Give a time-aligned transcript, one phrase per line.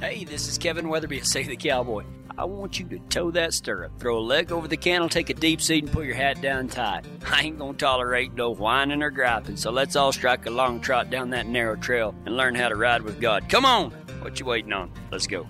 [0.00, 2.04] Hey, this is Kevin Weatherby, Say the Cowboy.
[2.38, 5.34] I want you to toe that stirrup, throw a leg over the cantle, take a
[5.34, 7.04] deep seat, and pull your hat down tight.
[7.30, 11.10] I ain't gonna tolerate no whining or griping, so let's all strike a long trot
[11.10, 13.50] down that narrow trail and learn how to ride with God.
[13.50, 13.90] Come on!
[14.22, 14.90] What you waiting on?
[15.12, 15.46] Let's go.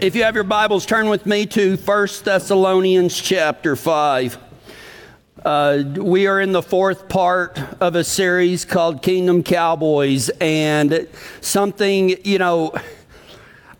[0.00, 4.38] If you have your Bibles, turn with me to 1 Thessalonians chapter 5.
[5.44, 11.08] Uh, we are in the fourth part of a series called Kingdom Cowboys, and
[11.40, 12.72] something, you know,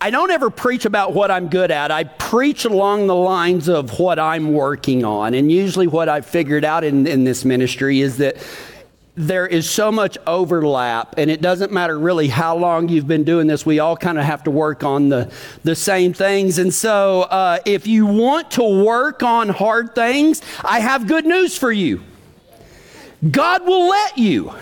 [0.01, 1.93] I don't ever preach about what I'm good at.
[1.93, 5.35] I preach along the lines of what I'm working on.
[5.35, 8.39] And usually, what I've figured out in, in this ministry is that
[9.15, 13.47] there is so much overlap, and it doesn't matter really how long you've been doing
[13.47, 13.67] this.
[13.67, 15.31] We all kind of have to work on the,
[15.65, 16.59] the same things.
[16.59, 21.59] And so, uh, if you want to work on hard things, I have good news
[21.59, 22.03] for you
[23.31, 24.53] God will let you.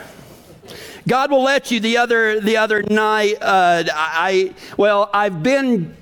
[1.08, 1.80] God will let you.
[1.80, 5.96] The other the other night, uh, I well, I've been.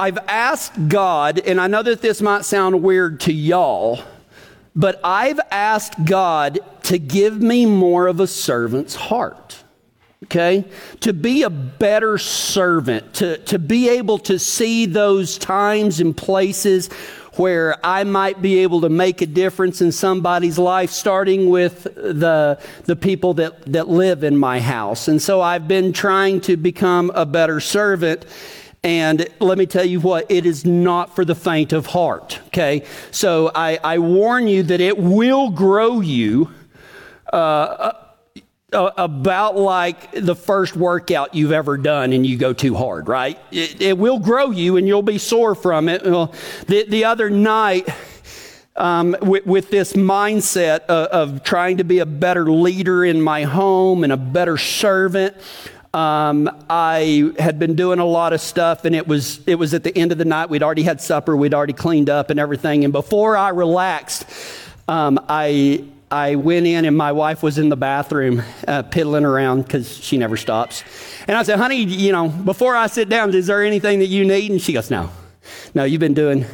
[0.00, 4.00] I've asked God, and I know that this might sound weird to y'all,
[4.78, 9.64] but I've asked God to give me more of a servant's heart.
[10.24, 10.64] Okay?
[11.00, 16.90] To be a better servant, to, to be able to see those times and places
[17.34, 22.60] where I might be able to make a difference in somebody's life, starting with the,
[22.84, 25.08] the people that, that live in my house.
[25.08, 28.26] And so I've been trying to become a better servant.
[28.84, 32.84] And let me tell you what, it is not for the faint of heart, okay?
[33.10, 36.50] So I, I warn you that it will grow you
[37.32, 37.92] uh,
[38.72, 43.38] uh, about like the first workout you've ever done and you go too hard, right?
[43.50, 46.04] It, it will grow you and you'll be sore from it.
[46.04, 46.32] Well,
[46.66, 47.88] the, the other night,
[48.76, 53.42] um, with, with, this mindset of, of, trying to be a better leader in my
[53.42, 55.34] home and a better servant,
[55.94, 59.84] um, I had been doing a lot of stuff, and it was it was at
[59.84, 60.50] the end of the night.
[60.50, 62.84] We'd already had supper, we'd already cleaned up and everything.
[62.84, 64.26] And before I relaxed,
[64.86, 69.62] um, I I went in, and my wife was in the bathroom uh, piddling around
[69.62, 70.84] because she never stops.
[71.26, 74.26] And I said, "Honey, you know, before I sit down, is there anything that you
[74.26, 75.10] need?" And she goes, "No,
[75.74, 76.44] no, you've been doing."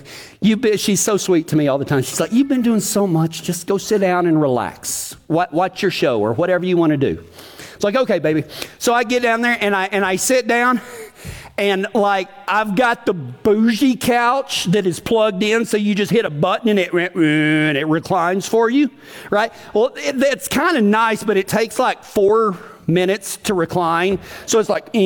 [0.41, 2.03] You been, she's so sweet to me all the time.
[2.03, 3.43] She's like, "You've been doing so much.
[3.43, 5.17] Just go sit down and relax.
[5.27, 7.25] Watch your show or whatever you want to do."
[7.75, 8.45] It's like, okay, baby.
[8.79, 10.81] So I get down there and I and I sit down
[11.57, 16.25] and like I've got the bougie couch that is plugged in, so you just hit
[16.25, 18.91] a button and it and it reclines for you,
[19.31, 19.53] right?
[19.73, 24.59] Well, it, it's kind of nice, but it takes like four minutes to recline, so
[24.59, 25.03] it's like, and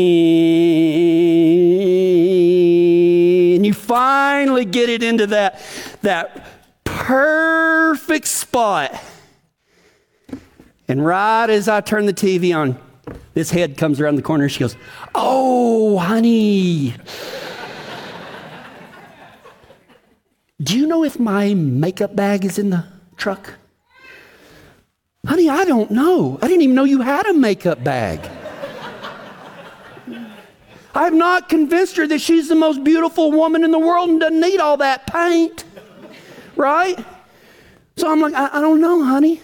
[3.64, 5.60] you finally get it into that
[6.02, 6.46] that
[6.84, 8.98] perfect spot
[10.88, 12.78] and right as I turn the TV on,
[13.34, 14.49] this head comes around the corner.
[14.49, 14.76] She goes,
[15.15, 16.94] Oh, honey.
[20.60, 22.84] Do you know if my makeup bag is in the
[23.16, 23.54] truck?
[25.27, 26.38] Honey, I don't know.
[26.43, 28.28] I didn't even know you had a makeup bag.
[30.94, 34.21] I have not convinced her that she's the most beautiful woman in the world and
[34.21, 35.65] doesn't need all that paint.
[36.56, 36.98] Right?
[37.97, 39.41] So I'm like, I, I don't know, honey.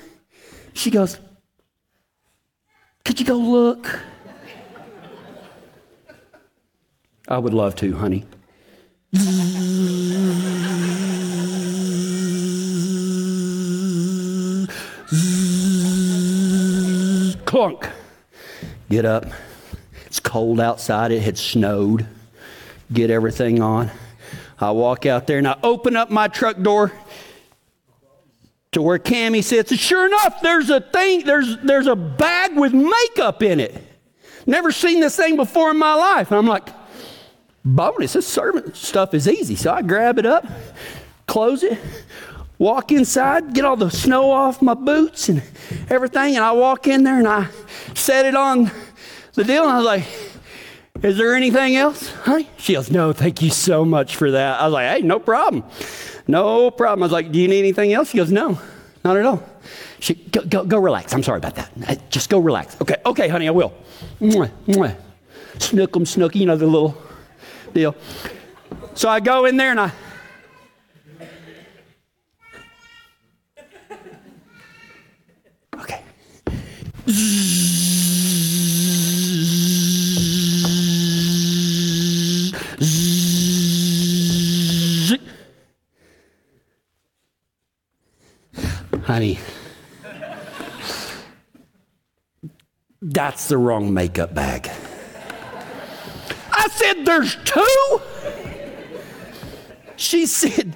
[0.73, 1.21] She goes,
[3.15, 4.01] could you go look?
[7.29, 8.25] I would love to, honey.
[17.45, 17.89] Clunk.
[18.91, 19.27] Get up.
[20.07, 21.13] It's cold outside.
[21.13, 22.09] It had snowed.
[22.93, 23.93] Get everything on.
[24.59, 26.91] I walk out there and I open up my truck door
[28.75, 32.73] to where Cammy sits, and sure enough, there's a thing, there's there's a bag with
[32.73, 33.75] makeup in it.
[34.47, 36.31] Never seen this thing before in my life.
[36.31, 36.69] And I'm like,
[37.65, 39.57] bonus, this servant stuff is easy.
[39.57, 40.47] So I grab it up,
[41.27, 41.79] close it,
[42.59, 45.43] walk inside, get all the snow off my boots and
[45.89, 47.49] everything, and I walk in there and I
[47.95, 48.71] set it on
[49.35, 50.05] the deal, and I was like,
[51.03, 52.49] is there anything else, honey?
[52.57, 54.61] She goes, no, thank you so much for that.
[54.61, 55.65] I was like, hey, no problem.
[56.27, 57.03] No problem.
[57.03, 58.11] I was like, Do you need anything else?
[58.11, 58.59] She goes, No,
[59.05, 59.43] not at all.
[60.01, 61.13] She, go, go, go relax.
[61.15, 61.71] I'm sorry about that.
[61.89, 62.77] Uh, just go relax.
[62.81, 63.73] Okay, okay, honey, I will.
[64.21, 64.97] Mwah, mwah.
[65.59, 66.97] Snook 'em, snooky, you know, the little
[67.73, 67.95] deal.
[68.95, 69.93] So I go in there and I.
[75.77, 76.03] Okay.
[89.05, 89.39] Honey,
[93.03, 94.71] that's the wrong makeup bag.
[96.51, 98.01] I said, There's two?
[99.97, 100.75] She said,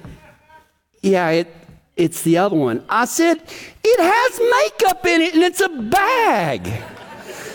[1.01, 1.55] Yeah, it,
[1.97, 2.85] it's the other one.
[2.87, 3.41] I said,
[3.83, 6.69] It has makeup in it and it's a bag.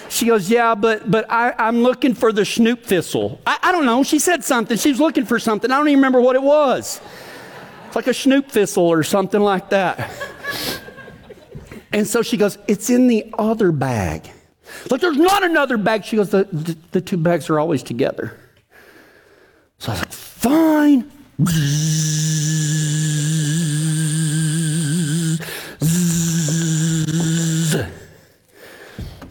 [0.09, 3.41] She goes, Yeah, but, but I, I'm looking for the snoop thistle.
[3.47, 4.03] I, I don't know.
[4.03, 4.77] She said something.
[4.77, 5.71] She was looking for something.
[5.71, 7.01] I don't even remember what it was.
[7.87, 10.11] It's like a snoop thistle or something like that.
[11.95, 14.29] And so she goes, It's in the other bag.
[14.91, 16.05] Like, there's not another bag.
[16.05, 18.37] She goes, The, the, the two bags are always together.
[19.79, 21.11] So I was like, Fine.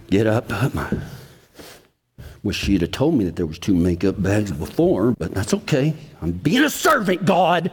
[0.10, 0.50] Get up.
[0.74, 0.90] My.
[2.44, 5.94] Wish she'd have told me that there was two makeup bags before, but that's okay.
[6.22, 7.72] I'm being a servant, God.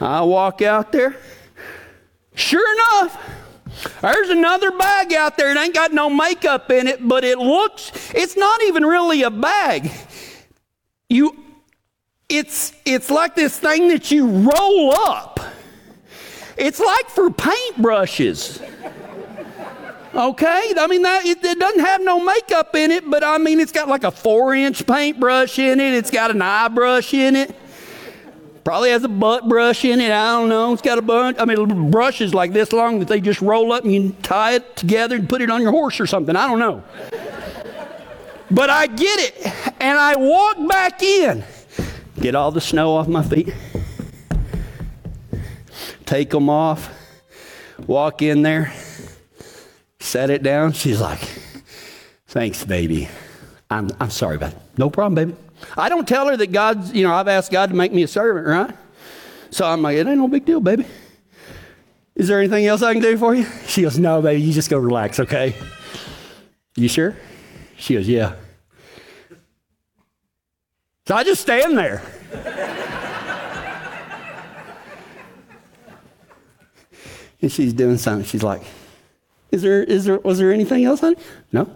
[0.00, 1.16] I walk out there.
[2.34, 3.34] Sure enough,
[4.00, 5.50] there's another bag out there.
[5.50, 9.30] It ain't got no makeup in it, but it looks, it's not even really a
[9.30, 9.90] bag.
[11.08, 11.36] You,
[12.28, 15.40] it's, it's like this thing that you roll up.
[16.56, 18.62] It's like for paintbrushes.
[20.14, 20.74] Okay?
[20.78, 23.72] I mean, that, it, it, doesn't have no makeup in it, but I mean, it's
[23.72, 25.94] got like a four inch paintbrush in it.
[25.94, 27.54] It's got an eye brush in it.
[28.64, 30.10] Probably has a butt brush in it.
[30.10, 30.72] I don't know.
[30.72, 31.38] It's got a bunch.
[31.38, 34.76] I mean, brushes like this long that they just roll up and you tie it
[34.76, 36.34] together and put it on your horse or something.
[36.34, 36.82] I don't know.
[38.50, 39.74] but I get it.
[39.80, 41.44] And I walk back in,
[42.18, 43.52] get all the snow off my feet,
[46.06, 46.90] take them off,
[47.86, 48.72] walk in there
[50.04, 50.72] set it down.
[50.72, 51.20] She's like,
[52.26, 53.08] Thanks, baby.
[53.70, 54.58] I'm, I'm sorry about it.
[54.76, 55.43] No problem, baby.
[55.76, 58.08] I don't tell her that God's, you know, I've asked God to make me a
[58.08, 58.76] servant, right?
[59.50, 60.86] So I'm like, It ain't no big deal, baby.
[62.14, 63.46] Is there anything else I can do for you?
[63.66, 65.54] She goes, No, baby, you just go relax, okay?
[66.76, 67.16] You sure?
[67.76, 68.36] She goes, Yeah.
[71.06, 72.02] So I just stand there.
[77.44, 78.24] and she's doing something.
[78.24, 78.62] She's like,
[79.50, 81.16] is there, is there, was there anything else, honey?
[81.52, 81.70] No.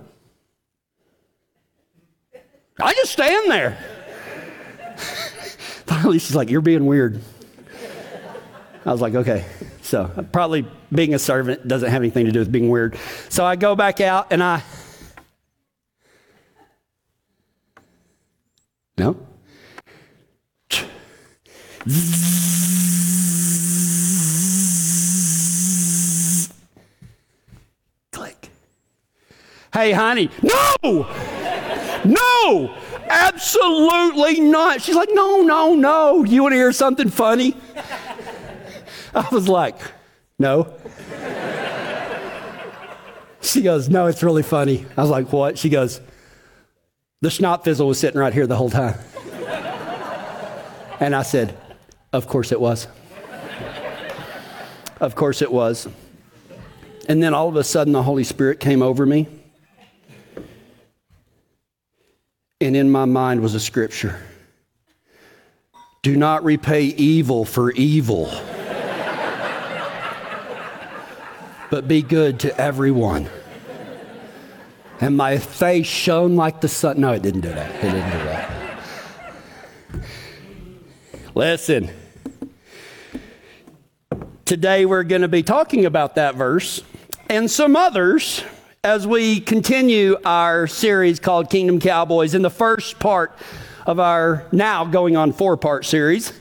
[2.81, 3.79] I just stand there.
[5.87, 7.21] Finally, she's like, You're being weird.
[8.85, 9.45] I was like, Okay.
[9.83, 12.97] So, probably being a servant doesn't have anything to do with being weird.
[13.31, 14.63] So, I go back out and I.
[18.99, 19.17] No?
[28.13, 28.51] Click.
[29.73, 30.31] Hey, honey.
[30.43, 31.38] No!
[32.09, 32.75] No!
[33.09, 34.83] Absolutely not.
[34.83, 36.25] She's like, no, no, no.
[36.25, 37.55] You want to hear something funny?
[39.15, 39.77] I was like,
[40.39, 40.75] no.
[43.41, 44.87] She goes, no, it's really funny.
[44.97, 45.59] I was like, what?
[45.59, 46.01] She goes,
[47.21, 48.99] the snot fizzle was sitting right here the whole time.
[51.01, 51.57] And I said,
[52.13, 52.89] of course it was.
[55.01, 55.89] Of course it was.
[57.09, 59.29] And then all of a sudden the Holy Spirit came over me.
[62.61, 64.19] And in my mind was a scripture
[66.03, 68.31] Do not repay evil for evil,
[71.71, 73.29] but be good to everyone.
[75.01, 77.01] And my face shone like the sun.
[77.01, 77.75] No, it didn't do that.
[77.77, 78.51] It didn't do that.
[81.37, 81.91] Listen.
[84.45, 86.83] Today we're going to be talking about that verse
[87.29, 88.43] and some others
[88.89, 93.37] as we continue our series called Kingdom Cowboys, in the first part
[93.85, 96.33] of our now going on four part series,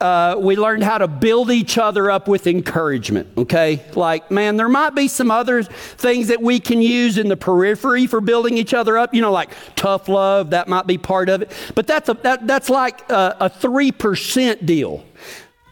[0.00, 3.26] uh, we learned how to build each other up with encouragement.
[3.36, 7.36] Okay, like man, there might be some other things that we can use in the
[7.36, 9.12] periphery for building each other up.
[9.12, 11.50] You know, like tough love, that might be part of it.
[11.74, 15.04] But that's a that, that's like a three percent deal.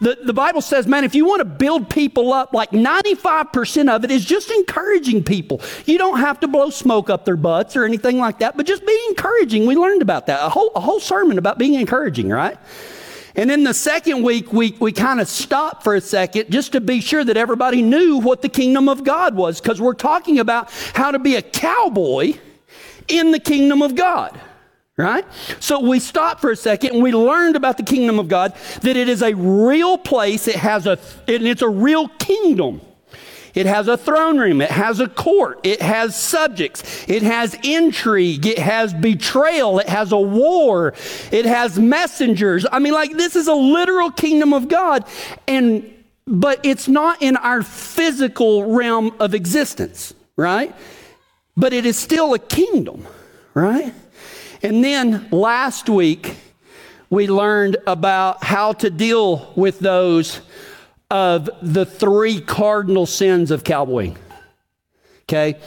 [0.01, 4.05] The, the Bible says, man, if you want to build people up, like 95% of
[4.05, 5.61] it is just encouraging people.
[5.87, 8.87] You don't have to blow smoke up their butts or anything like that, but just
[8.87, 9.67] be encouraging.
[9.67, 10.45] We learned about that.
[10.45, 12.57] A whole, a whole sermon about being encouraging, right?
[13.35, 16.81] And then the second week, we, we kind of stopped for a second just to
[16.81, 20.71] be sure that everybody knew what the kingdom of God was, because we're talking about
[20.95, 22.35] how to be a cowboy
[23.09, 24.41] in the kingdom of God
[24.99, 25.25] right?
[25.61, 28.53] So we stopped for a second and we learned about the kingdom of God
[28.83, 30.47] that it is a real place.
[30.47, 32.83] It has a, and it's a real kingdom.
[33.55, 34.61] It has a throne room.
[34.61, 35.61] It has a court.
[35.65, 37.09] It has subjects.
[37.09, 38.47] It has intrigue.
[38.47, 39.79] It has betrayal.
[39.79, 40.95] It has a war.
[41.33, 42.67] It has messengers.
[42.71, 45.05] I mean, like, this is a literal kingdom of God.
[45.47, 45.91] And,
[46.27, 50.75] but it's not in our physical realm of existence, right?
[51.57, 53.07] But it is still a kingdom
[53.59, 53.93] right?
[54.63, 56.37] And then last week,
[57.11, 60.41] we learned about how to deal with those
[61.11, 64.19] of the three cardinal sins of cowboying.
[65.23, 65.59] Okay?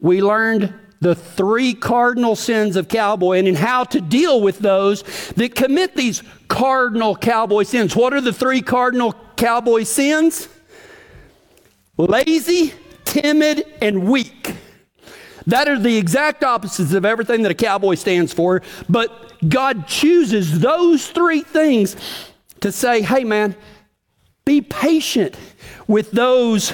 [0.00, 5.02] We learned the three cardinal sins of cowboying and how to deal with those
[5.36, 7.96] that commit these cardinal cowboy sins.
[7.96, 10.48] What are the three cardinal cowboy sins?
[11.96, 14.54] Lazy, timid, and weak.
[15.50, 20.60] That are the exact opposites of everything that a cowboy stands for, but God chooses
[20.60, 21.96] those three things
[22.60, 23.56] to say, hey man,
[24.44, 25.36] be patient
[25.88, 26.72] with those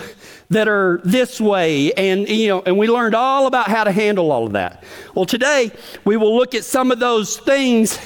[0.50, 1.92] that are this way.
[1.94, 4.84] And you know and we learned all about how to handle all of that.
[5.14, 5.72] Well today
[6.04, 7.98] we will look at some of those things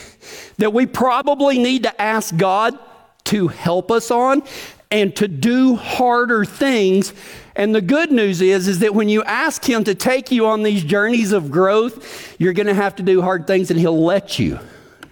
[0.59, 2.79] that we probably need to ask god
[3.25, 4.43] to help us on
[4.91, 7.13] and to do harder things
[7.57, 10.63] and the good news is is that when you ask him to take you on
[10.63, 14.39] these journeys of growth you're going to have to do hard things and he'll let
[14.39, 14.59] you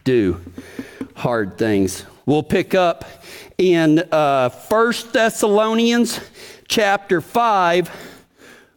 [0.05, 0.41] do
[1.15, 3.05] hard things we'll pick up
[3.59, 6.21] in uh, 1 thessalonians
[6.69, 7.91] chapter 5,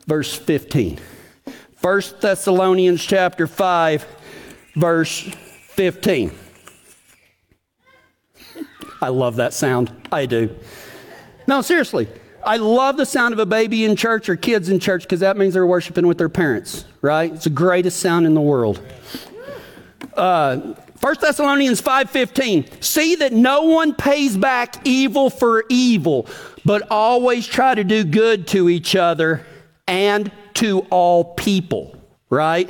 [0.08, 1.00] verse 15.
[1.82, 4.08] 1 Thessalonians chapter 5,
[4.76, 6.32] verse 15.
[9.02, 9.92] I love that sound.
[10.12, 10.56] I do.
[11.48, 12.08] No, seriously.
[12.44, 15.38] I love the sound of a baby in church or kids in church because that
[15.38, 17.32] means they're worshiping with their parents, right?
[17.32, 18.82] It's the greatest sound in the world.
[20.16, 26.28] Uh, 1 Thessalonians 5:15 See that no one pays back evil for evil
[26.64, 29.46] but always try to do good to each other
[29.88, 31.98] and to all people,
[32.30, 32.70] right?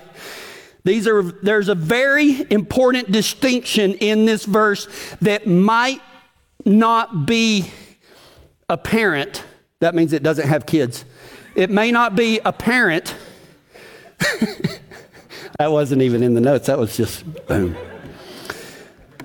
[0.84, 4.88] These are there's a very important distinction in this verse
[5.22, 6.02] that might
[6.66, 7.70] not be
[8.70, 9.44] apparent.
[9.82, 11.06] That means it doesn't have kids.
[11.56, 13.16] It may not be a parent.
[15.58, 16.68] that wasn't even in the notes.
[16.68, 17.76] That was just boom.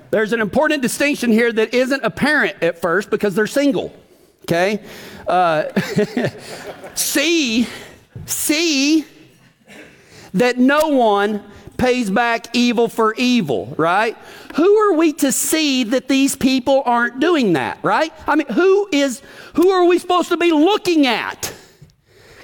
[0.09, 3.93] There's an important distinction here that isn't apparent at first because they're single.
[4.43, 4.83] Okay?
[5.27, 5.65] Uh,
[6.95, 7.67] see,
[8.25, 9.05] see
[10.33, 11.43] that no one
[11.77, 14.17] pays back evil for evil, right?
[14.57, 18.11] Who are we to see that these people aren't doing that, right?
[18.25, 19.21] I mean, who is
[19.53, 21.53] who are we supposed to be looking at?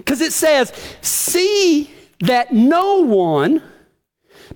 [0.06, 1.90] Cuz it says, "See
[2.20, 3.64] that no one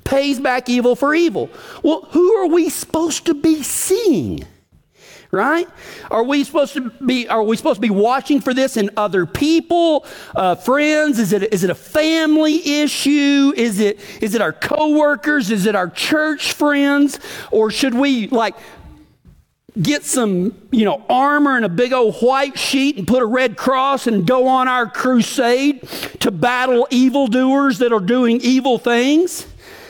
[0.03, 1.49] pays back evil for evil."
[1.81, 4.45] Well, who are we supposed to be seeing?
[5.31, 5.67] Right?
[6.09, 7.27] Are we supposed to be?
[7.27, 10.05] Are we supposed to be watching for this in other people,
[10.35, 11.19] uh, friends?
[11.19, 13.53] Is it is it a family issue?
[13.55, 15.51] Is it is it our coworkers?
[15.51, 17.19] Is it our church friends?
[17.51, 18.55] Or should we like?
[19.79, 23.55] Get some, you know, armor and a big old white sheet and put a red
[23.57, 25.87] cross and go on our crusade
[26.21, 29.45] to battle evildoers that are doing evil things.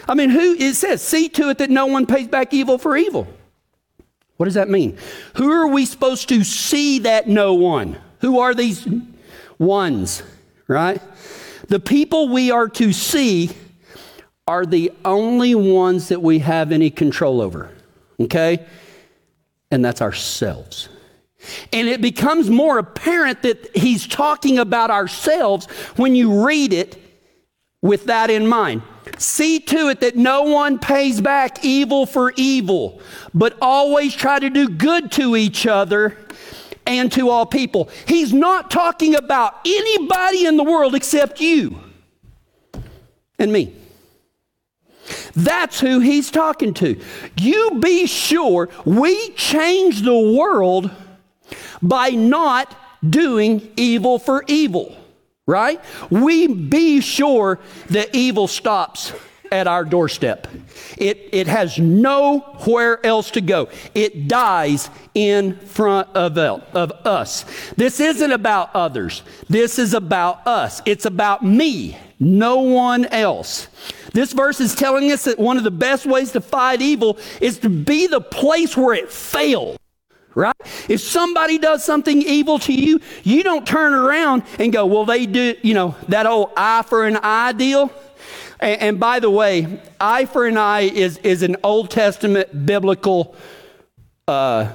[0.10, 2.98] I mean, who it says, see to it that no one pays back evil for
[2.98, 3.30] evil.
[4.38, 4.98] What does that mean?
[5.36, 7.98] Who are we supposed to see that no one?
[8.22, 8.88] Who are these
[9.58, 10.24] ones,
[10.68, 11.02] right?
[11.68, 13.50] The people we are to see
[14.48, 17.70] are the only ones that we have any control over,
[18.20, 18.66] okay?
[19.72, 20.88] And that's ourselves.
[21.74, 25.66] And it becomes more apparent that he's talking about ourselves
[25.98, 27.02] when you read it
[27.82, 28.82] with that in mind.
[29.18, 33.02] See to it that no one pays back evil for evil,
[33.34, 36.18] but always try to do good to each other
[36.86, 37.90] and to all people.
[38.08, 41.80] He's not talking about anybody in the world except you
[43.40, 43.74] and me.
[45.36, 47.00] That's who he's talking to.
[47.38, 50.92] You be sure we change the world
[51.82, 52.76] by not
[53.08, 54.96] doing evil for evil
[55.48, 55.82] right?
[56.12, 59.14] We be sure the evil stops
[59.52, 60.48] at our doorstep.
[60.98, 63.70] It, it has nowhere else to go.
[63.96, 67.46] It dies in front of, of us.
[67.78, 69.24] This isn't about others.
[69.50, 70.82] This is about us.
[70.86, 73.70] It's about me, no one else.
[74.14, 77.60] This verse is telling us that one of the best ways to fight evil is
[77.60, 79.78] to be the place where it fails
[80.38, 80.56] right?
[80.88, 85.26] If somebody does something evil to you, you don't turn around and go, well, they
[85.26, 87.92] do, you know, that old eye for an eye deal.
[88.60, 93.36] And, and by the way, eye for an eye is, is an Old Testament biblical
[94.28, 94.72] uh,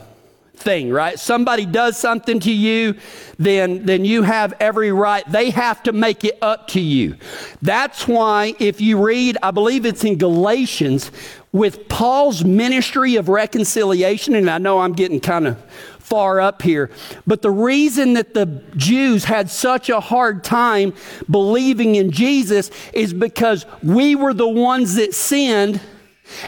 [0.57, 1.17] thing, right?
[1.17, 2.97] Somebody does something to you,
[3.39, 5.25] then, then you have every right.
[5.31, 7.17] They have to make it up to you.
[7.61, 11.13] That's why, if you read, I believe it's in Galatians,
[11.53, 15.63] with Paul's ministry of reconciliation, and I know I'm getting kind of
[15.99, 16.91] far up here,
[17.27, 20.95] but the reason that the Jews had such a hard time
[21.31, 25.81] believing in Jesus is because we were the ones that sinned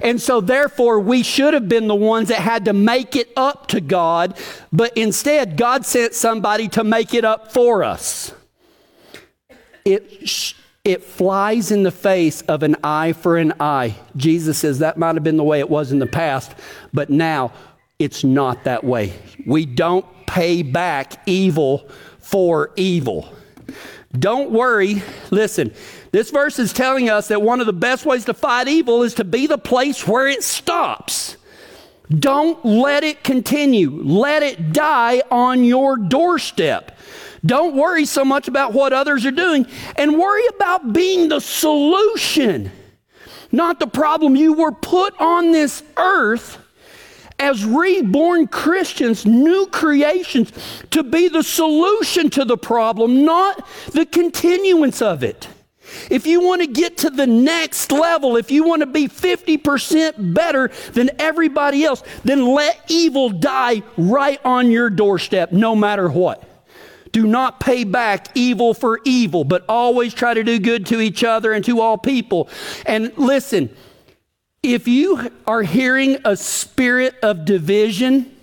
[0.03, 3.67] and so, therefore, we should have been the ones that had to make it up
[3.69, 4.39] to God,
[4.73, 8.33] but instead, God sent somebody to make it up for us.
[9.85, 13.97] It, it flies in the face of an eye for an eye.
[14.17, 16.55] Jesus says that might have been the way it was in the past,
[16.93, 17.53] but now
[17.99, 19.15] it's not that way.
[19.47, 21.89] We don't pay back evil
[22.19, 23.33] for evil.
[24.19, 25.03] Don't worry.
[25.31, 25.73] Listen,
[26.13, 29.15] this verse is telling us that one of the best ways to fight evil is
[29.15, 31.37] to be the place where it stops.
[32.11, 33.91] Don't let it continue.
[33.91, 36.94] Let it die on your doorstep.
[37.45, 42.71] Don't worry so much about what others are doing and worry about being the solution,
[43.53, 44.35] not the problem.
[44.35, 46.59] You were put on this earth
[47.39, 50.53] as reborn Christians, new creations,
[50.91, 55.49] to be the solution to the problem, not the continuance of it.
[56.11, 60.33] If you want to get to the next level, if you want to be 50%
[60.33, 66.54] better than everybody else, then let evil die right on your doorstep, no matter what.
[67.15, 71.23] Do not pay back evil for evil, but always try to do good to each
[71.23, 72.49] other and to all people.
[72.85, 73.71] And listen,
[74.65, 78.35] if you are hearing a spirit of division,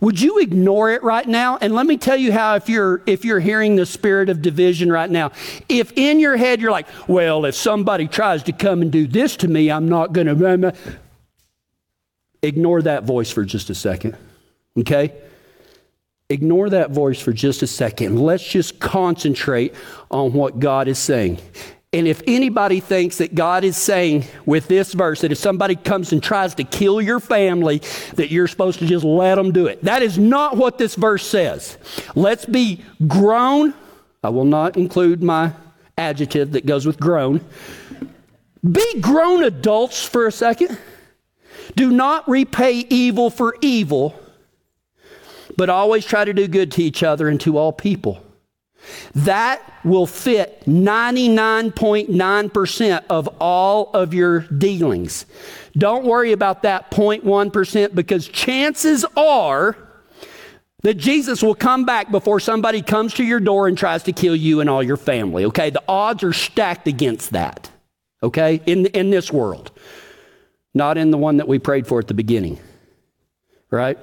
[0.00, 1.56] would you ignore it right now?
[1.60, 4.90] And let me tell you how if you're if you're hearing the spirit of division
[4.90, 5.30] right now.
[5.68, 9.36] If in your head you're like, "Well, if somebody tries to come and do this
[9.36, 10.74] to me, I'm not going to
[12.42, 14.16] Ignore that voice for just a second.
[14.76, 15.14] Okay?
[16.30, 18.18] Ignore that voice for just a second.
[18.18, 19.74] Let's just concentrate
[20.10, 21.38] on what God is saying.
[21.92, 26.12] And if anybody thinks that God is saying with this verse that if somebody comes
[26.12, 27.82] and tries to kill your family,
[28.14, 31.24] that you're supposed to just let them do it, that is not what this verse
[31.24, 31.78] says.
[32.16, 33.74] Let's be grown.
[34.24, 35.52] I will not include my
[35.96, 37.42] adjective that goes with grown.
[38.68, 40.76] Be grown adults for a second.
[41.76, 44.18] Do not repay evil for evil,
[45.56, 48.24] but always try to do good to each other and to all people.
[49.14, 55.24] That will fit 99.9% of all of your dealings.
[55.76, 59.76] Don't worry about that 0.1% because chances are
[60.82, 64.36] that Jesus will come back before somebody comes to your door and tries to kill
[64.36, 65.46] you and all your family.
[65.46, 65.70] Okay?
[65.70, 67.70] The odds are stacked against that.
[68.22, 68.60] Okay?
[68.66, 69.70] In, in this world,
[70.74, 72.58] not in the one that we prayed for at the beginning.
[73.70, 73.98] Right?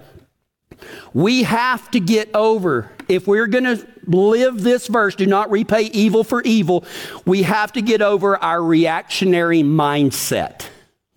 [1.13, 5.83] We have to get over, if we're going to live this verse, do not repay
[5.83, 6.85] evil for evil,
[7.25, 10.65] we have to get over our reactionary mindset.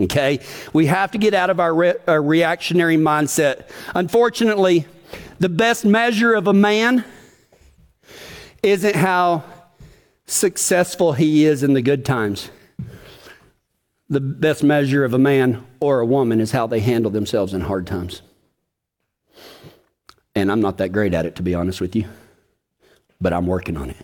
[0.01, 0.41] Okay?
[0.73, 3.69] We have to get out of our, re- our reactionary mindset.
[3.95, 4.87] Unfortunately,
[5.39, 7.05] the best measure of a man
[8.63, 9.45] isn't how
[10.27, 12.51] successful he is in the good times.
[14.09, 17.63] The best measure of a man or a woman is how they handle themselves in
[17.63, 18.23] hard times.
[20.35, 22.07] And I'm not that great at it, to be honest with you,
[23.21, 23.97] but I'm working on it.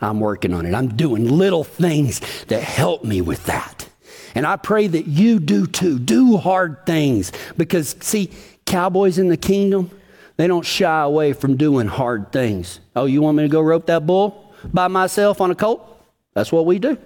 [0.00, 0.74] I'm working on it.
[0.74, 3.88] I'm doing little things that help me with that.
[4.34, 5.98] And I pray that you do too.
[5.98, 8.30] Do hard things because, see,
[8.64, 9.90] cowboys in the kingdom,
[10.36, 12.80] they don't shy away from doing hard things.
[12.96, 15.86] Oh, you want me to go rope that bull by myself on a colt?
[16.34, 16.96] That's what we do.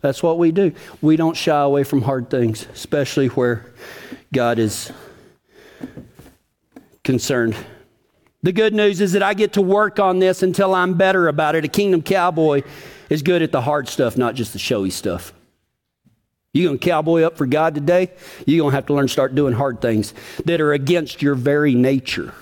[0.00, 0.72] That's what we do.
[1.02, 3.66] We don't shy away from hard things, especially where
[4.32, 4.90] God is
[7.08, 7.56] concerned.
[8.42, 11.54] The good news is that I get to work on this until I'm better about
[11.54, 11.64] it.
[11.64, 12.64] A kingdom cowboy
[13.08, 15.32] is good at the hard stuff, not just the showy stuff.
[16.52, 18.10] You gonna cowboy up for God today?
[18.44, 20.12] You're gonna have to learn to start doing hard things
[20.44, 22.34] that are against your very nature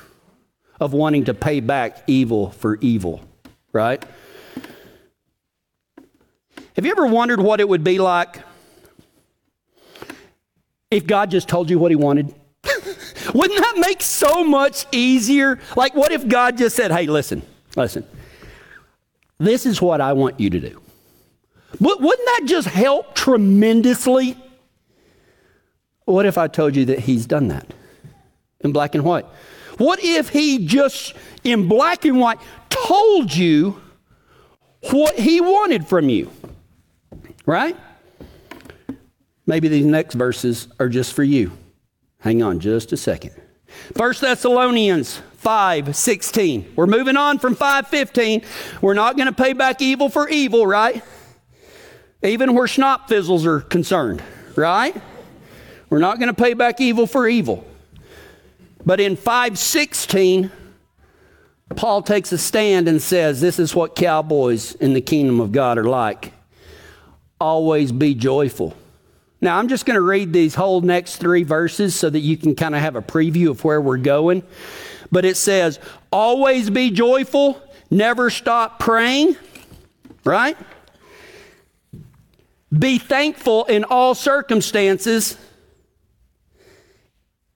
[0.80, 3.20] of wanting to pay back evil for evil,
[3.72, 4.04] right?
[6.74, 8.42] Have you ever wondered what it would be like
[10.90, 12.34] if God just told you what He wanted?
[13.34, 15.58] Wouldn't that make so much easier?
[15.76, 17.42] Like, what if God just said, hey, listen,
[17.76, 18.06] listen,
[19.38, 20.80] this is what I want you to do?
[21.80, 24.36] Wouldn't that just help tremendously?
[26.04, 27.66] What if I told you that He's done that
[28.60, 29.26] in black and white?
[29.78, 32.38] What if He just, in black and white,
[32.70, 33.80] told you
[34.90, 36.30] what He wanted from you?
[37.44, 37.76] Right?
[39.46, 41.52] Maybe these next verses are just for you.
[42.26, 43.40] Hang on just a second.
[43.94, 46.72] 1 Thessalonians 5 16.
[46.74, 48.42] We're moving on from 515.
[48.80, 51.04] We're not going to pay back evil for evil, right?
[52.24, 54.24] Even where schnapp fizzles are concerned,
[54.56, 55.00] right?
[55.88, 57.64] We're not going to pay back evil for evil.
[58.84, 60.50] But in 516,
[61.76, 65.78] Paul takes a stand and says, This is what cowboys in the kingdom of God
[65.78, 66.32] are like.
[67.40, 68.76] Always be joyful.
[69.46, 72.56] Now, I'm just going to read these whole next three verses so that you can
[72.56, 74.42] kind of have a preview of where we're going.
[75.12, 75.78] But it says,
[76.10, 79.36] Always be joyful, never stop praying,
[80.24, 80.56] right?
[82.76, 85.38] Be thankful in all circumstances,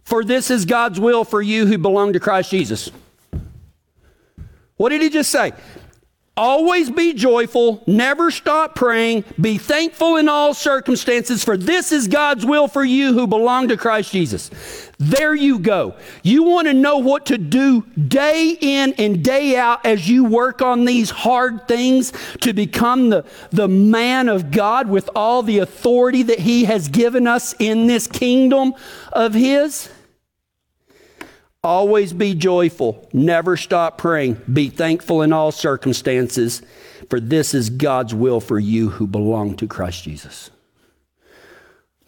[0.04, 2.88] for this is God's will for you who belong to Christ Jesus.
[4.76, 5.54] What did he just say?
[6.40, 12.46] Always be joyful, never stop praying, be thankful in all circumstances, for this is God's
[12.46, 14.50] will for you who belong to Christ Jesus.
[14.98, 15.96] There you go.
[16.22, 20.62] You want to know what to do day in and day out as you work
[20.62, 26.22] on these hard things to become the, the man of God with all the authority
[26.22, 28.72] that He has given us in this kingdom
[29.12, 29.90] of His?
[31.62, 33.06] Always be joyful.
[33.12, 34.40] Never stop praying.
[34.50, 36.62] Be thankful in all circumstances,
[37.10, 40.50] for this is God's will for you who belong to Christ Jesus.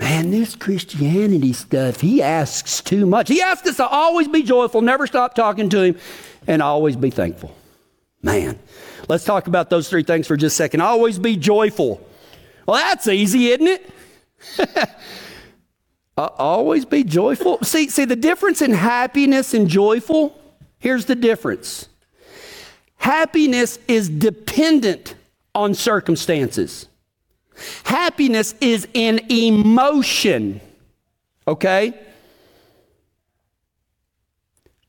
[0.01, 3.29] Man, this Christianity stuff, he asks too much.
[3.29, 5.99] He asks us to always be joyful, never stop talking to him,
[6.47, 7.55] and always be thankful.
[8.23, 8.59] Man,
[9.09, 10.81] let's talk about those three things for just a second.
[10.81, 12.05] Always be joyful.
[12.67, 13.91] Well, that's easy, isn't it?
[16.17, 17.59] Uh, always be joyful.
[17.63, 20.39] See, see the difference in happiness and joyful?
[20.79, 21.89] Here's the difference.
[22.97, 25.15] Happiness is dependent
[25.55, 26.89] on circumstances.
[27.85, 30.61] Happiness is an emotion.
[31.47, 31.99] Okay?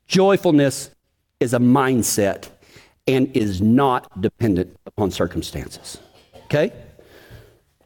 [0.07, 0.91] Joyfulness
[1.39, 2.49] is a mindset
[3.07, 5.97] and is not dependent upon circumstances.
[6.45, 6.71] Okay?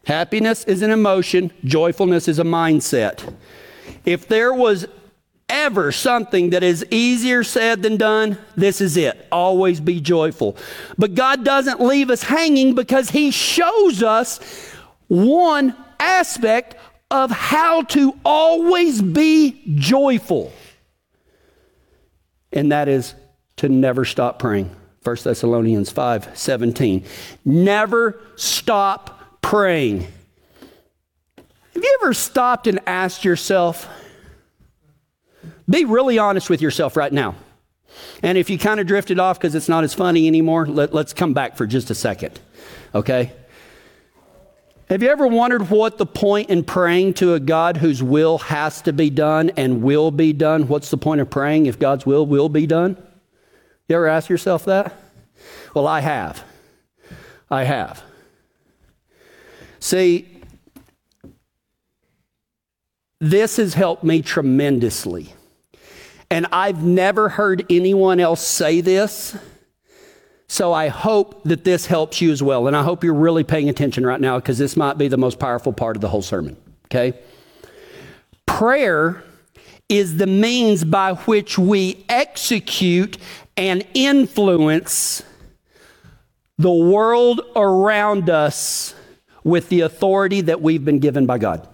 [0.07, 3.33] Happiness is an emotion, joyfulness is a mindset.
[4.05, 4.87] If there was
[5.49, 9.27] ever something that is easier said than done, this is it.
[9.33, 10.55] Always be joyful.
[10.97, 14.39] But God doesn't leave us hanging because He shows us
[15.09, 16.75] one aspect
[17.11, 20.53] of how to always be joyful.
[22.53, 23.13] And that is
[23.57, 24.73] to never stop praying.
[25.03, 27.03] 1 Thessalonians 5 17.
[27.43, 30.01] Never stop praying.
[31.73, 33.87] Have you ever stopped and asked yourself,
[35.69, 37.35] be really honest with yourself right now.
[38.23, 41.13] And if you kind of drifted off because it's not as funny anymore, let, us
[41.13, 42.39] come back for just a second.
[42.95, 43.31] Okay?
[44.89, 48.81] Have you ever wondered what the point in praying to a God whose will has
[48.83, 50.67] to be done and will be done?
[50.67, 52.95] What's the point of praying if God's will will be done?
[53.89, 54.93] You ever ask yourself that?
[55.73, 56.43] Well, I have.
[57.51, 58.01] I have.
[59.79, 60.27] See,
[63.19, 65.33] this has helped me tremendously.
[66.29, 69.35] And I've never heard anyone else say this.
[70.49, 72.67] So I hope that this helps you as well.
[72.67, 75.39] And I hope you're really paying attention right now because this might be the most
[75.39, 76.55] powerful part of the whole sermon.
[76.85, 77.17] Okay?
[78.45, 79.23] Prayer
[79.89, 83.17] is the means by which we execute
[83.55, 85.23] and influence
[86.57, 88.93] the world around us
[89.47, 91.67] with the authority that we've been given by God.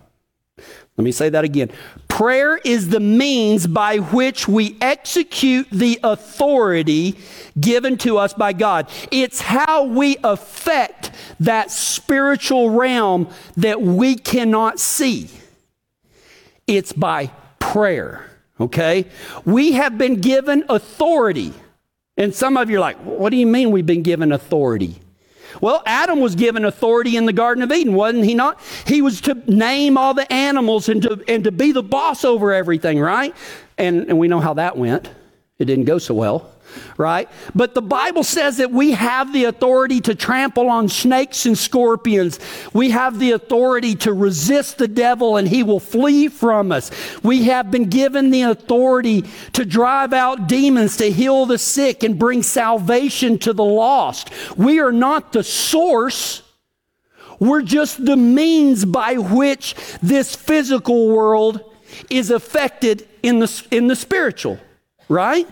[0.95, 1.71] Let me say that again.
[2.07, 7.17] Prayer is the means by which we execute the authority
[7.59, 8.87] given to us by God.
[9.09, 11.09] It's how we affect
[11.39, 15.29] that spiritual realm that we cannot see.
[16.67, 19.05] It's by prayer, okay?
[19.45, 21.53] We have been given authority.
[22.17, 24.99] And some of you are like, what do you mean we've been given authority?
[25.61, 28.59] Well, Adam was given authority in the Garden of Eden, wasn't he not?
[28.85, 32.53] He was to name all the animals and to, and to be the boss over
[32.53, 33.35] everything, right?
[33.77, 35.09] And, and we know how that went.
[35.59, 36.52] It didn't go so well
[36.97, 37.29] right?
[37.53, 42.39] But the Bible says that we have the authority to trample on snakes and scorpions.
[42.73, 46.91] We have the authority to resist the devil and he will flee from us.
[47.23, 52.17] We have been given the authority to drive out demons, to heal the sick, and
[52.17, 54.29] bring salvation to the lost.
[54.57, 56.41] We are not the source.
[57.39, 61.61] We're just the means by which this physical world
[62.09, 64.59] is affected in the, in the spiritual,
[65.09, 65.47] right?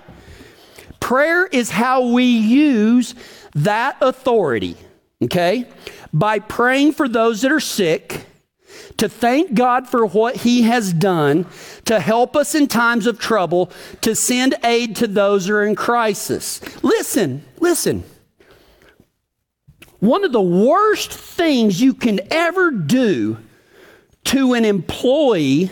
[1.11, 3.15] Prayer is how we use
[3.53, 4.77] that authority,
[5.21, 5.67] okay?
[6.13, 8.27] By praying for those that are sick,
[8.95, 11.47] to thank God for what He has done,
[11.83, 15.75] to help us in times of trouble, to send aid to those who are in
[15.75, 16.61] crisis.
[16.81, 18.05] Listen, listen.
[19.99, 23.37] One of the worst things you can ever do
[24.23, 25.71] to an employee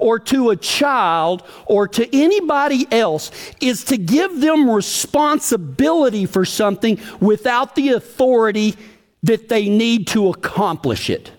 [0.00, 6.98] or to a child or to anybody else is to give them responsibility for something
[7.20, 8.76] without the authority
[9.22, 11.30] that they need to accomplish it.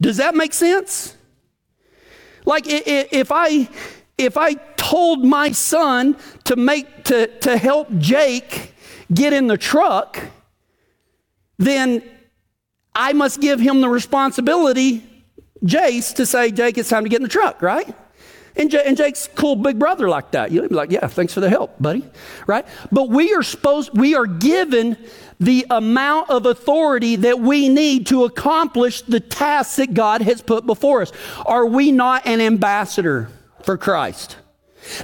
[0.00, 1.16] Does that make sense?
[2.44, 3.68] Like if I
[4.18, 8.74] if I told my son to make to, to help Jake
[9.12, 10.18] get in the truck,
[11.58, 12.02] then
[12.94, 15.04] I must give him the responsibility,
[15.64, 17.94] Jace, to say, Jake, it's time to get in the truck, right?
[18.54, 20.50] And, and Jake's cool big brother like that.
[20.50, 22.04] You'd be like, yeah, thanks for the help, buddy,
[22.46, 22.66] right?
[22.90, 24.96] But we are supposed, we are given
[25.40, 30.66] the amount of authority that we need to accomplish the tasks that God has put
[30.66, 31.12] before us.
[31.46, 33.28] Are we not an ambassador
[33.62, 34.36] for Christ?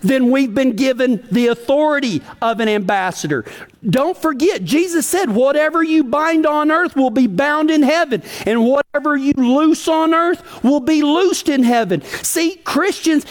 [0.02, 3.44] Then we've been given the authority of an ambassador.
[3.88, 8.64] Don't forget, Jesus said, Whatever you bind on earth will be bound in heaven, and
[8.64, 12.02] whatever you loose on earth will be loosed in heaven.
[12.02, 13.24] See, Christians,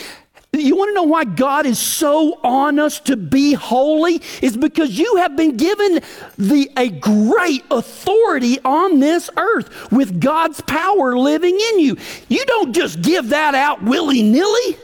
[0.53, 4.21] you want to know why God is so on us to be holy?
[4.41, 6.01] Is because you have been given
[6.38, 11.97] the, a great authority on this earth with God's power living in you.
[12.29, 14.77] You don't just give that out willy nilly,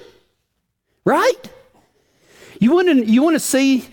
[1.06, 1.53] right?
[2.63, 3.86] You want to, you want to see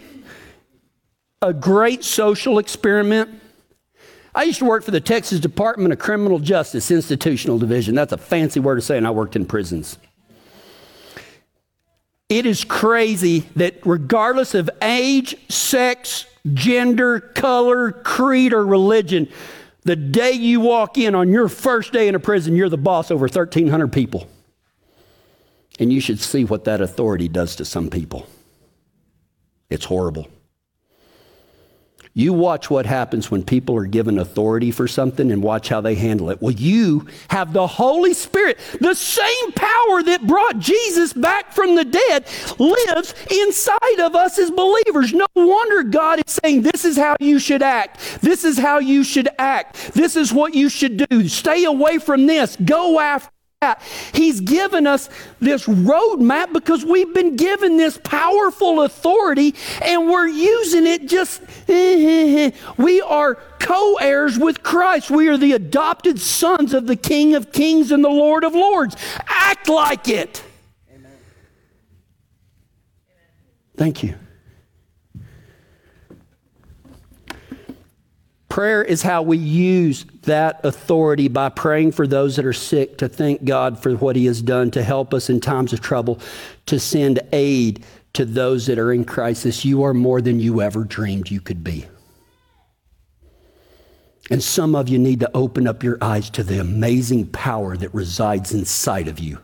[1.43, 3.43] a great social experiment?
[4.33, 7.97] I used to work for the Texas Department of Criminal Justice Institutional Division.
[7.97, 9.99] That's a fancy word to say, and I worked in prisons.
[12.29, 19.29] It is crazy that regardless of age, sex, gender, color, creed, or religion,
[19.83, 23.11] the day you walk in on your first day in a prison, you're the boss
[23.11, 24.29] over 1,300 people.
[25.81, 28.29] And you should see what that authority does to some people.
[29.71, 30.27] It's horrible.
[32.13, 35.95] You watch what happens when people are given authority for something and watch how they
[35.95, 36.43] handle it.
[36.43, 38.59] Well, you have the Holy Spirit.
[38.81, 42.27] The same power that brought Jesus back from the dead
[42.59, 45.15] lives inside of us as believers.
[45.15, 48.01] No wonder God is saying, This is how you should act.
[48.21, 49.95] This is how you should act.
[49.95, 51.29] This is what you should do.
[51.29, 52.57] Stay away from this.
[52.57, 53.31] Go after
[54.15, 60.87] He's given us this roadmap because we've been given this powerful authority and we're using
[60.87, 61.43] it just.
[61.69, 62.51] Eh, eh, eh.
[62.79, 65.11] we are co heirs with Christ.
[65.11, 68.97] We are the adopted sons of the King of Kings and the Lord of Lords.
[69.29, 70.43] Act like it.
[70.91, 71.13] Amen.
[73.77, 74.15] Thank you.
[78.51, 83.09] Prayer is how we use that authority by praying for those that are sick, to
[83.09, 86.19] thank God for what He has done to help us in times of trouble,
[86.67, 89.65] to send aid to those that are in crisis.
[89.65, 91.87] You are more than you ever dreamed you could be.
[94.31, 97.95] And some of you need to open up your eyes to the amazing power that
[97.95, 99.39] resides inside of you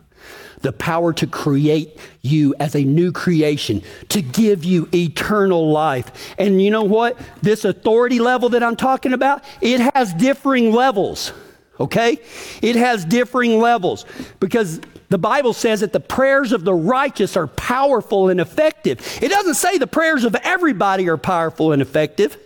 [0.67, 6.35] the power to create you as a new creation, to give you eternal life.
[6.37, 7.17] And you know what?
[7.41, 11.31] This authority level that I'm talking about, it has differing levels.
[11.79, 12.19] Okay?
[12.61, 14.05] It has differing levels
[14.41, 18.99] because the Bible says that the prayers of the righteous are powerful and effective.
[19.21, 22.37] It doesn't say the prayers of everybody are powerful and effective.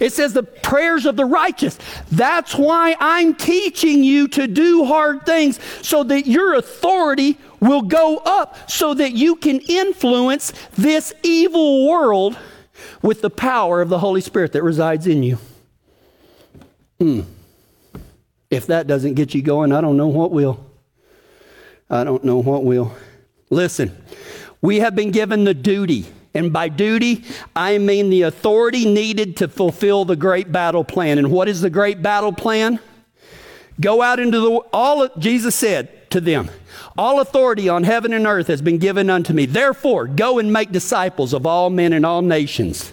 [0.00, 1.78] It says the prayers of the righteous.
[2.10, 8.18] That's why I'm teaching you to do hard things so that your authority will go
[8.18, 12.36] up so that you can influence this evil world
[13.02, 15.38] with the power of the Holy Spirit that resides in you.
[16.98, 17.20] Hmm.
[18.50, 20.64] If that doesn't get you going, I don't know what will.
[21.88, 22.94] I don't know what will.
[23.50, 23.96] Listen,
[24.60, 29.48] we have been given the duty and by duty, I mean the authority needed to
[29.48, 31.18] fulfill the great battle plan.
[31.18, 32.80] And what is the great battle plan?
[33.80, 36.50] Go out into the all Jesus said to them,
[36.96, 39.46] all authority on heaven and earth has been given unto me.
[39.46, 42.92] Therefore, go and make disciples of all men and all nations,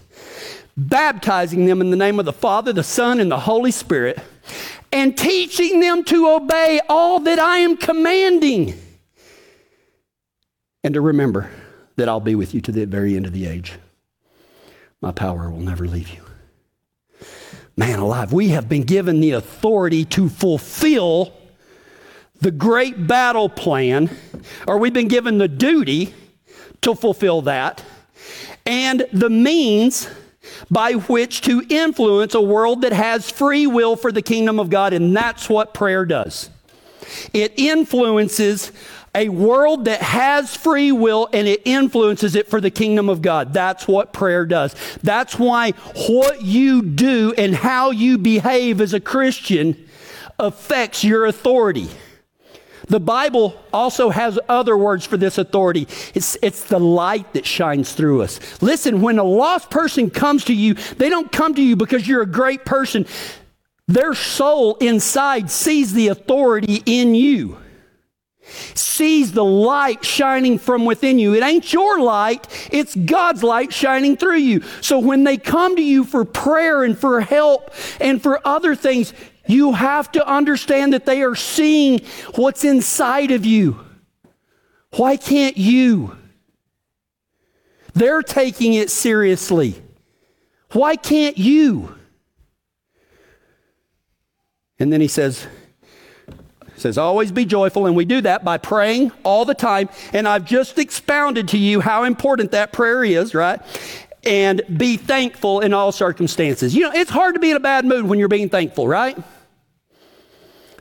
[0.77, 4.19] baptizing them in the name of the Father, the Son, and the Holy Spirit,
[4.91, 8.79] and teaching them to obey all that I am commanding.
[10.83, 11.49] And to remember
[11.99, 13.73] that I'll be with you to the very end of the age.
[15.01, 16.23] My power will never leave you.
[17.77, 21.33] Man alive, we have been given the authority to fulfill
[22.41, 24.09] the great battle plan,
[24.67, 26.13] or we've been given the duty
[26.81, 27.83] to fulfill that,
[28.65, 30.09] and the means
[30.71, 34.93] by which to influence a world that has free will for the kingdom of God,
[34.93, 36.49] and that's what prayer does.
[37.33, 38.71] It influences
[39.15, 43.53] a world that has free will and it influences it for the kingdom of God.
[43.53, 44.75] That's what prayer does.
[45.01, 45.71] That's why
[46.07, 49.87] what you do and how you behave as a Christian
[50.37, 51.89] affects your authority.
[52.87, 55.87] The Bible also has other words for this authority.
[56.15, 58.39] It's, it's the light that shines through us.
[58.63, 62.23] Listen, when a lost person comes to you, they don't come to you because you're
[62.23, 63.05] a great person.
[63.87, 67.57] Their soul inside sees the authority in you
[68.73, 71.33] sees the light shining from within you.
[71.35, 74.61] It ain't your light, it's God's light shining through you.
[74.81, 79.13] So when they come to you for prayer and for help and for other things,
[79.47, 82.01] you have to understand that they are seeing
[82.35, 83.83] what's inside of you.
[84.91, 86.15] Why can't you?
[87.93, 89.81] They're taking it seriously.
[90.71, 91.95] Why can't you?
[94.79, 95.47] And then he says,
[96.79, 99.89] says always be joyful and we do that by praying all the time.
[100.13, 103.61] And i've just expounded to you how important that prayer is right?
[104.23, 106.75] And be thankful in all circumstances.
[106.75, 109.17] You know it's hard to be in a bad mood when you're being thankful right?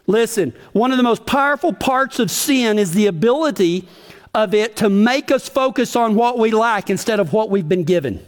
[0.06, 3.86] Listen one of the most powerful parts of sin is the ability
[4.34, 7.84] of it to make us focus on what we lack instead of what we've been
[7.84, 8.24] given.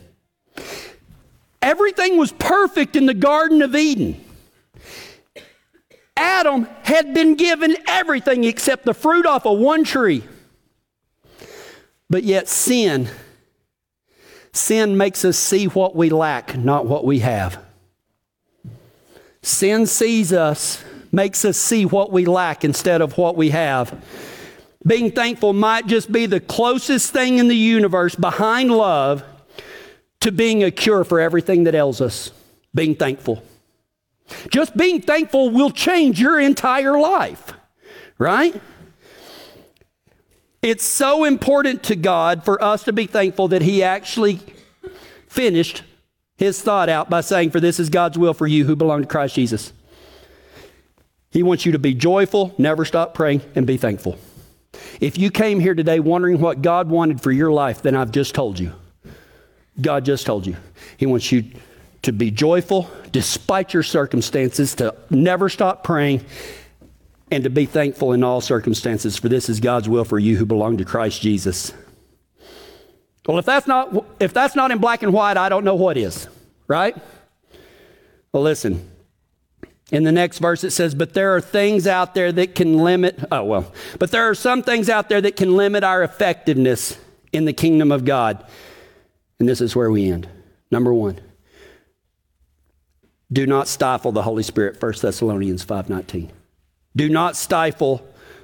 [1.63, 4.25] Everything was perfect in the garden of eden
[6.21, 10.23] Adam had been given everything except the fruit off of one tree.
[12.11, 13.09] But yet, sin,
[14.53, 17.59] sin makes us see what we lack, not what we have.
[19.41, 24.05] Sin sees us, makes us see what we lack instead of what we have.
[24.87, 29.25] Being thankful might just be the closest thing in the universe behind love
[30.21, 32.31] to being a cure for everything that ails us.
[32.75, 33.43] Being thankful.
[34.51, 37.53] Just being thankful will change your entire life,
[38.19, 38.61] right?
[40.63, 44.41] It's so important to God for us to be thankful that He actually
[45.27, 45.83] finished
[46.37, 49.09] His thought out by saying, For this is God's will for you who belong to
[49.09, 49.73] Christ Jesus.
[51.31, 54.19] He wants you to be joyful, never stop praying, and be thankful.
[55.01, 58.35] If you came here today wondering what God wanted for your life, then I've just
[58.35, 58.73] told you.
[59.81, 60.57] God just told you.
[60.97, 61.45] He wants you
[62.03, 66.25] to be joyful despite your circumstances, to never stop praying,
[67.31, 70.47] and to be thankful in all circumstances, for this is God's will for you who
[70.47, 71.73] belong to Christ Jesus.
[73.27, 75.97] Well, if that's not if that's not in black and white, I don't know what
[75.97, 76.27] is,
[76.67, 76.97] right?
[78.33, 78.89] Well, listen.
[79.93, 83.19] In the next verse it says, "But there are things out there that can limit
[83.31, 86.97] oh well, but there are some things out there that can limit our effectiveness
[87.33, 88.45] in the kingdom of God."
[89.39, 90.29] And this is where we end.
[90.71, 91.21] Number 1.
[93.33, 96.31] Do not stifle the Holy Spirit, 1 Thessalonians 5:19.
[96.97, 98.03] Do not stifle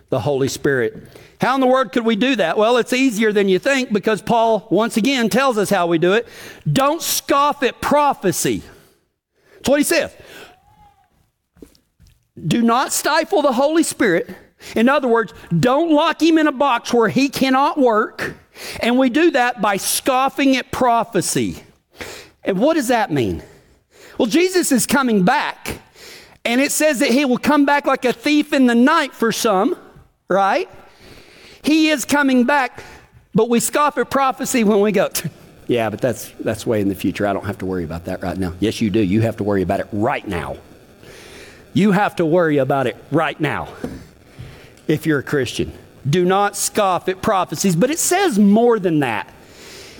[0.09, 1.09] the Holy Spirit.
[1.41, 2.57] How in the world could we do that?
[2.57, 6.13] Well, it's easier than you think because Paul once again tells us how we do
[6.13, 6.29] it.
[6.71, 8.63] Don't scoff at prophecy.
[9.55, 10.15] That's what he says.
[12.47, 14.31] Do not stifle the Holy Spirit.
[14.75, 18.37] In other words, don't lock him in a box where he cannot work.
[18.81, 21.63] And we do that by scoffing at prophecy.
[22.45, 23.43] And what does that mean?
[24.19, 25.81] Well, Jesus is coming back.
[26.47, 29.33] And it says that he will come back like a thief in the night for
[29.33, 29.77] some,
[30.29, 30.71] right?
[31.65, 32.85] He is coming back,
[33.35, 35.11] but we scoff at prophecy when we go,
[35.67, 37.27] yeah, but that's, that's way in the future.
[37.27, 38.55] I don't have to worry about that right now.
[38.61, 39.01] Yes, you do.
[39.01, 40.57] You have to worry about it right now.
[41.73, 43.69] You have to worry about it right now
[44.87, 45.73] if you're a Christian.
[46.09, 49.33] Do not scoff at prophecies, but it says more than that.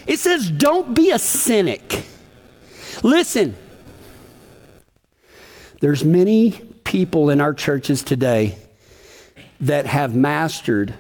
[0.07, 2.05] It says, don't be a cynic.
[3.03, 3.57] Listen,
[5.81, 6.53] there's many
[6.85, 8.57] people in our churches today
[9.61, 10.95] that have mastered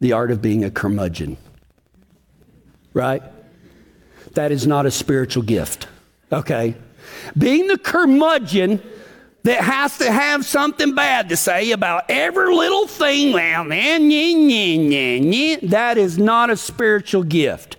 [0.00, 1.36] the art of being a curmudgeon.
[2.92, 3.22] Right?
[4.32, 5.88] That is not a spiritual gift.
[6.32, 6.74] Okay?
[7.36, 8.82] Being the curmudgeon
[9.44, 14.00] that has to have something bad to say about every little thing, well, that
[15.98, 17.76] is not a spiritual gift.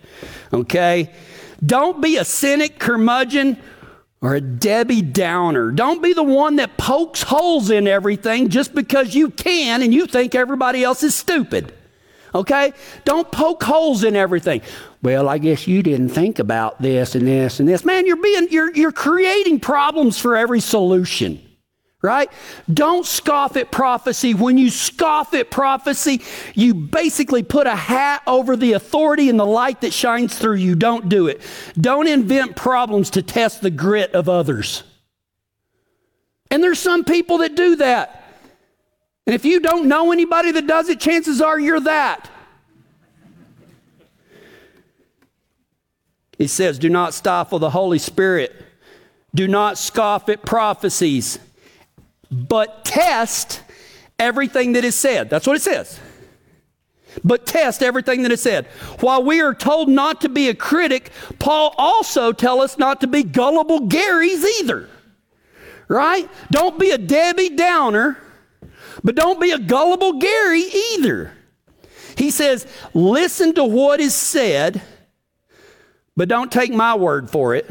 [0.51, 1.11] Okay?
[1.65, 3.57] Don't be a cynic, curmudgeon,
[4.23, 5.69] or a Debbie Downer.
[5.71, 10.07] Don't be the one that pokes holes in everything just because you can and you
[10.07, 11.73] think everybody else is stupid.
[12.33, 12.71] Okay?
[13.03, 14.61] Don't poke holes in everything.
[15.01, 17.83] Well, I guess you didn't think about this and this and this.
[17.83, 21.41] Man, you're being you're you're creating problems for every solution
[22.03, 22.29] right?
[22.71, 24.33] Don't scoff at prophecy.
[24.33, 26.21] When you scoff at prophecy,
[26.53, 30.75] you basically put a hat over the authority and the light that shines through you.
[30.75, 31.41] Don't do it.
[31.79, 34.83] Don't invent problems to test the grit of others.
[36.51, 38.19] And there's some people that do that.
[39.25, 42.29] And if you don't know anybody that does it, chances are you're that.
[46.37, 48.53] He says, Do not stifle the Holy Spirit.
[49.33, 51.39] Do not scoff at prophecies,
[52.33, 53.61] but test
[54.19, 55.29] everything that is said.
[55.29, 55.99] That's what it says.
[57.23, 58.65] But test everything that is said.
[58.99, 63.07] While we are told not to be a critic, Paul also tell us not to
[63.07, 64.89] be gullible Garys either.
[65.87, 66.29] Right?
[66.51, 68.17] Don't be a Debbie Downer,
[69.03, 70.63] but don't be a gullible Gary
[70.93, 71.31] either.
[72.17, 74.81] He says, listen to what is said,
[76.15, 77.69] but don't take my word for it.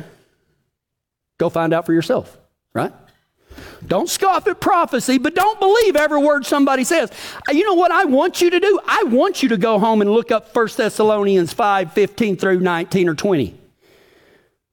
[1.38, 2.36] Go find out for yourself,
[2.72, 2.92] right?
[3.87, 7.11] Don't scoff at prophecy, but don't believe every word somebody says.
[7.49, 8.80] Uh, you know what I want you to do?
[8.87, 13.09] I want you to go home and look up 1 Thessalonians 5 15 through 19
[13.09, 13.59] or 20.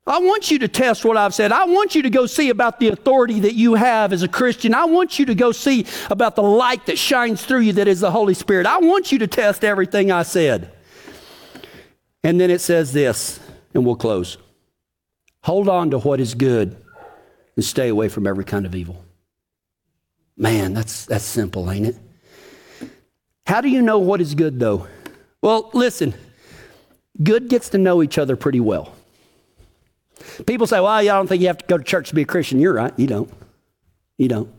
[0.06, 1.52] I want you to test what I've said.
[1.52, 4.74] I want you to go see about the authority that you have as a Christian.
[4.74, 8.00] I want you to go see about the light that shines through you that is
[8.00, 8.66] the Holy Spirit.
[8.66, 10.72] I want you to test everything I said.
[12.24, 13.40] And then it says this,
[13.74, 14.38] and we'll close.
[15.44, 16.76] Hold on to what is good
[17.60, 19.04] and stay away from every kind of evil.
[20.38, 21.98] Man, that's, that's simple, ain't it?
[23.46, 24.88] How do you know what is good, though?
[25.42, 26.14] Well, listen,
[27.22, 28.96] good gets to know each other pretty well.
[30.46, 32.26] People say, well, I don't think you have to go to church to be a
[32.26, 32.62] Christian.
[32.62, 33.30] You're right, you don't.
[34.18, 34.54] You don't.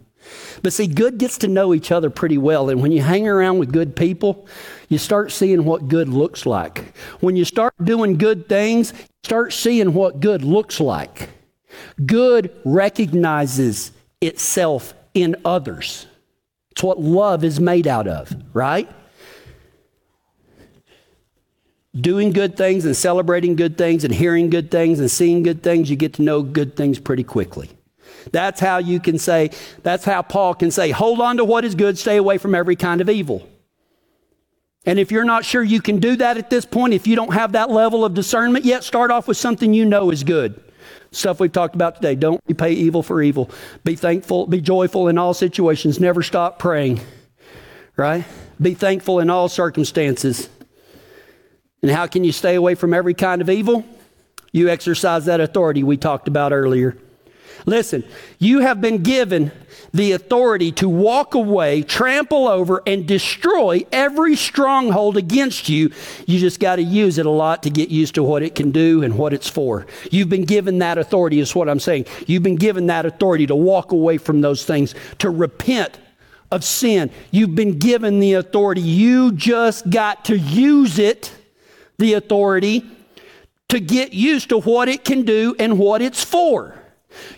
[0.63, 2.69] But see, good gets to know each other pretty well.
[2.69, 4.47] And when you hang around with good people,
[4.91, 6.95] you start seeing what good looks like.
[7.21, 8.93] When you start doing good things,
[9.23, 11.31] start seeing what good looks like.
[12.05, 16.07] Good recognizes itself in others.
[16.73, 18.89] It's what love is made out of, right?
[21.95, 25.91] Doing good things and celebrating good things and hearing good things and seeing good things,
[25.91, 27.71] you get to know good things pretty quickly.
[28.33, 29.51] That's how you can say,
[29.83, 32.77] that's how Paul can say, hold on to what is good, stay away from every
[32.77, 33.49] kind of evil.
[34.87, 37.35] And if you're not sure you can do that at this point, if you don't
[37.35, 40.63] have that level of discernment yet, start off with something you know is good.
[41.13, 42.15] Stuff we've talked about today.
[42.15, 43.51] Don't repay evil for evil.
[43.85, 45.99] Be thankful, be joyful in all situations.
[45.99, 47.01] Never stop praying.
[47.97, 48.25] Right?
[48.61, 50.49] Be thankful in all circumstances.
[51.83, 53.85] And how can you stay away from every kind of evil?
[54.53, 56.97] You exercise that authority we talked about earlier.
[57.67, 58.05] Listen,
[58.39, 59.53] you have been given
[59.93, 65.91] the authority to walk away, trample over, and destroy every stronghold against you.
[66.27, 68.71] You just got to use it a lot to get used to what it can
[68.71, 69.87] do and what it's for.
[70.11, 72.07] You've been given that authority, is what I'm saying.
[72.27, 75.99] You've been given that authority to walk away from those things, to repent
[76.51, 77.11] of sin.
[77.31, 78.81] You've been given the authority.
[78.81, 81.33] You just got to use it,
[81.99, 82.85] the authority,
[83.69, 86.80] to get used to what it can do and what it's for.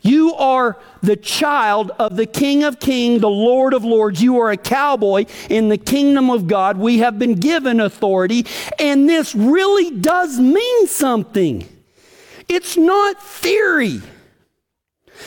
[0.03, 4.23] You are the child of the King of Kings, the Lord of Lords.
[4.23, 6.77] You are a cowboy in the kingdom of God.
[6.77, 8.47] We have been given authority,
[8.79, 11.69] and this really does mean something.
[12.49, 14.03] It's not theory.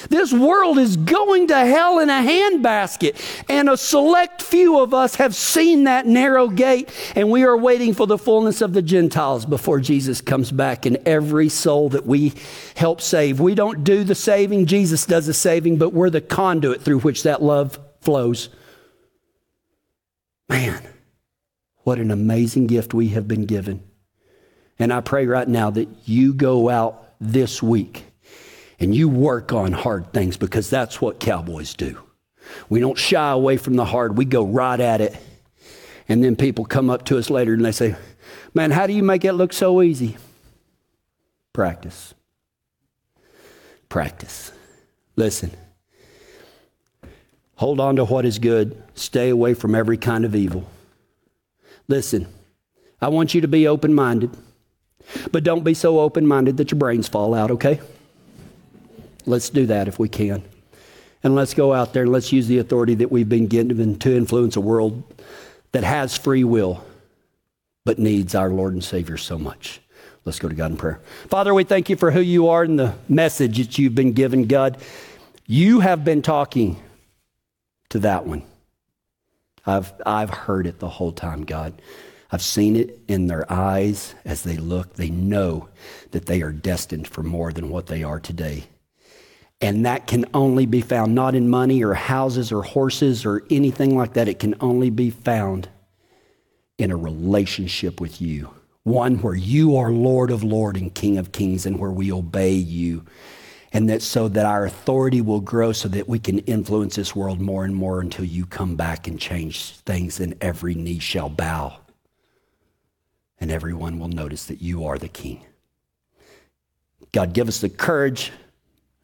[0.09, 3.45] This world is going to hell in a handbasket.
[3.49, 7.93] And a select few of us have seen that narrow gate, and we are waiting
[7.93, 12.33] for the fullness of the Gentiles before Jesus comes back and every soul that we
[12.75, 13.39] help save.
[13.39, 17.23] We don't do the saving, Jesus does the saving, but we're the conduit through which
[17.23, 18.49] that love flows.
[20.47, 20.81] Man,
[21.79, 23.83] what an amazing gift we have been given.
[24.77, 28.05] And I pray right now that you go out this week
[28.79, 31.99] and you work on hard things because that's what cowboys do.
[32.69, 35.15] We don't shy away from the hard, we go right at it.
[36.07, 37.95] And then people come up to us later and they say,
[38.53, 40.17] Man, how do you make it look so easy?
[41.51, 42.13] Practice.
[43.89, 44.51] Practice.
[45.15, 45.51] Listen.
[47.55, 48.81] Hold on to what is good.
[48.95, 50.69] Stay away from every kind of evil.
[51.87, 52.27] Listen,
[53.01, 54.31] I want you to be open minded,
[55.31, 57.79] but don't be so open minded that your brains fall out, okay?
[59.25, 60.43] Let's do that if we can.
[61.23, 64.15] And let's go out there and let's use the authority that we've been given to
[64.15, 65.03] influence a world
[65.71, 66.85] that has free will
[67.83, 69.79] but needs our Lord and Savior so much.
[70.25, 70.99] Let's go to God in prayer.
[71.29, 74.47] Father, we thank you for who you are and the message that you've been given,
[74.47, 74.77] God.
[75.45, 76.81] You have been talking
[77.89, 78.43] to that one.
[79.65, 81.79] I've, I've heard it the whole time, God.
[82.31, 84.95] I've seen it in their eyes as they look.
[84.95, 85.69] They know
[86.11, 88.65] that they are destined for more than what they are today.
[89.65, 93.97] And that can only be found not in money or houses or horses or anything
[93.97, 94.27] like that.
[94.27, 95.69] It can only be found
[96.77, 98.53] in a relationship with you.
[98.83, 102.53] One where you are Lord of Lords and King of Kings and where we obey
[102.53, 103.05] you
[103.73, 107.41] and that so that our authority will grow so that we can influence this world
[107.41, 111.75] more and more until you come back and change things and every knee shall bow
[113.39, 115.43] and everyone will notice that you are the king.
[117.11, 118.31] God, give us the courage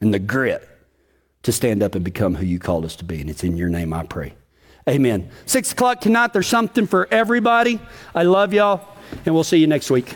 [0.01, 0.67] and the grit
[1.43, 3.21] to stand up and become who you called us to be.
[3.21, 4.33] And it's in your name I pray.
[4.89, 5.29] Amen.
[5.45, 7.79] Six o'clock tonight, there's something for everybody.
[8.13, 8.87] I love y'all,
[9.25, 10.15] and we'll see you next week.